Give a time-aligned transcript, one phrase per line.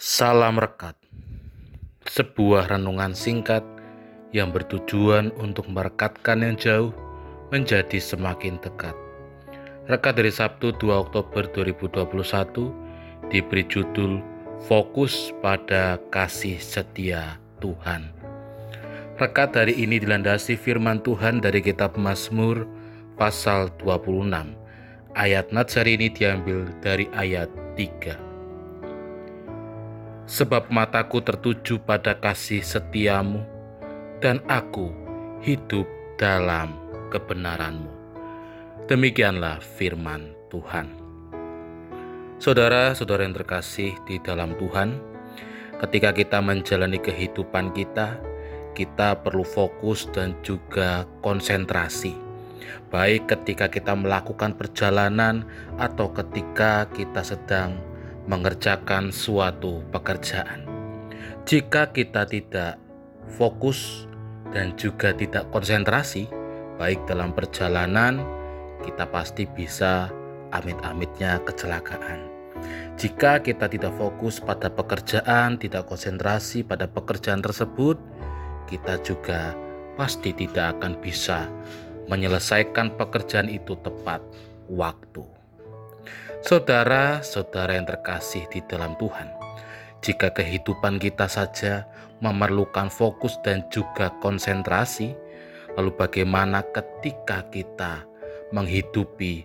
[0.00, 0.96] Salam Rekat
[2.08, 3.60] Sebuah renungan singkat
[4.32, 6.96] yang bertujuan untuk merekatkan yang jauh
[7.52, 8.96] menjadi semakin dekat.
[9.92, 14.24] Rekat dari Sabtu 2 Oktober 2021 diberi judul
[14.64, 18.08] Fokus pada Kasih Setia Tuhan.
[19.20, 22.64] Rekat dari ini dilandasi firman Tuhan dari kitab Mazmur
[23.20, 24.32] pasal 26.
[25.12, 28.29] Ayat nats hari ini diambil dari ayat 3
[30.30, 33.42] sebab mataku tertuju pada kasih setiamu,
[34.22, 34.94] dan aku
[35.42, 36.78] hidup dalam
[37.10, 37.90] kebenaranmu.
[38.86, 40.86] Demikianlah firman Tuhan.
[42.38, 45.02] Saudara-saudara yang terkasih di dalam Tuhan,
[45.82, 48.22] ketika kita menjalani kehidupan kita,
[48.78, 52.14] kita perlu fokus dan juga konsentrasi.
[52.88, 55.42] Baik ketika kita melakukan perjalanan
[55.74, 57.89] atau ketika kita sedang
[58.30, 60.62] mengerjakan suatu pekerjaan.
[61.50, 62.78] Jika kita tidak
[63.34, 64.06] fokus
[64.54, 66.30] dan juga tidak konsentrasi,
[66.78, 68.22] baik dalam perjalanan,
[68.86, 70.14] kita pasti bisa
[70.54, 72.30] amit-amitnya kecelakaan.
[72.94, 77.98] Jika kita tidak fokus pada pekerjaan, tidak konsentrasi pada pekerjaan tersebut,
[78.70, 79.58] kita juga
[79.98, 81.50] pasti tidak akan bisa
[82.06, 84.22] menyelesaikan pekerjaan itu tepat
[84.70, 85.39] waktu.
[86.40, 89.28] Saudara-saudara yang terkasih di dalam Tuhan,
[90.00, 91.84] jika kehidupan kita saja
[92.24, 95.12] memerlukan fokus dan juga konsentrasi,
[95.76, 98.08] lalu bagaimana ketika kita
[98.56, 99.44] menghidupi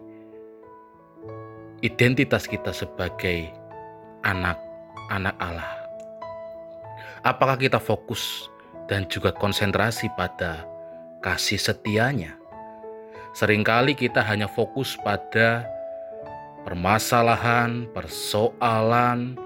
[1.83, 3.51] identitas kita sebagai
[4.23, 5.75] anak-anak Allah?
[7.27, 8.47] Apakah kita fokus
[8.87, 10.63] dan juga konsentrasi pada
[11.19, 12.37] kasih setianya?
[13.35, 15.74] Seringkali kita hanya fokus pada
[16.66, 19.38] permasalahan, persoalan,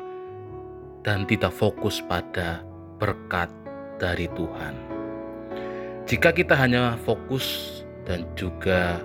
[1.04, 2.64] dan tidak fokus pada
[2.96, 3.52] berkat
[4.00, 4.74] dari Tuhan.
[6.08, 9.04] Jika kita hanya fokus dan juga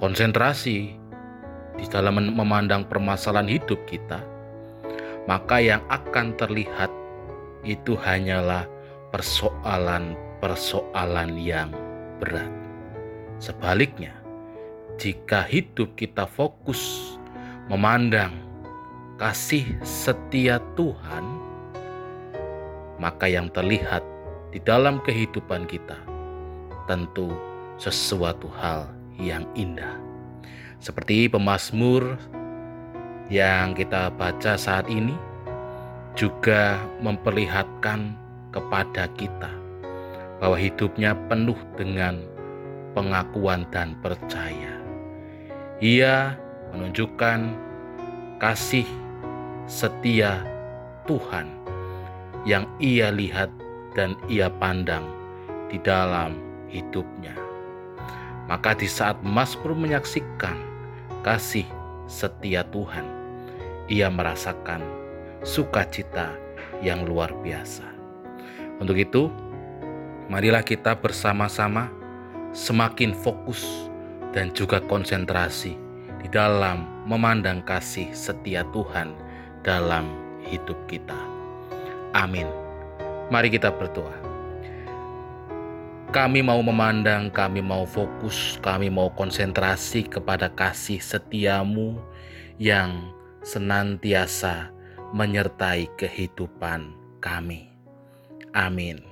[0.00, 0.96] konsentrasi
[1.78, 4.18] di dalam memandang permasalahan hidup kita,
[5.28, 6.90] maka yang akan terlihat
[7.62, 8.66] itu hanyalah
[9.14, 11.70] persoalan-persoalan yang
[12.18, 12.50] berat.
[13.38, 14.21] Sebaliknya,
[15.00, 17.14] jika hidup kita fokus
[17.68, 18.32] memandang
[19.16, 21.24] kasih setia Tuhan,
[22.98, 24.02] maka yang terlihat
[24.52, 25.96] di dalam kehidupan kita
[26.84, 27.32] tentu
[27.80, 29.96] sesuatu hal yang indah.
[30.82, 32.18] Seperti pemazmur
[33.30, 35.14] yang kita baca saat ini
[36.18, 38.12] juga memperlihatkan
[38.52, 39.48] kepada kita
[40.42, 42.20] bahwa hidupnya penuh dengan
[42.92, 44.71] pengakuan dan percaya.
[45.82, 46.38] Ia
[46.70, 47.58] menunjukkan
[48.38, 48.86] kasih
[49.66, 50.46] setia
[51.10, 51.50] Tuhan
[52.46, 53.50] yang ia lihat
[53.98, 55.02] dan ia pandang
[55.66, 56.38] di dalam
[56.70, 57.34] hidupnya.
[58.46, 60.54] Maka di saat Mazmur menyaksikan
[61.26, 61.66] kasih
[62.06, 63.02] setia Tuhan,
[63.90, 64.86] ia merasakan
[65.42, 66.30] sukacita
[66.78, 67.90] yang luar biasa.
[68.78, 69.26] Untuk itu,
[70.30, 71.90] marilah kita bersama-sama
[72.54, 73.90] semakin fokus
[74.32, 75.76] dan juga konsentrasi
[76.20, 79.12] di dalam memandang kasih setia Tuhan
[79.62, 80.08] dalam
[80.44, 81.16] hidup kita.
[82.16, 82.48] Amin.
[83.32, 84.12] Mari kita berdoa.
[86.12, 91.96] Kami mau memandang, kami mau fokus, kami mau konsentrasi kepada kasih setiamu
[92.60, 94.68] yang senantiasa
[95.16, 96.92] menyertai kehidupan
[97.24, 97.72] kami.
[98.52, 99.11] Amin.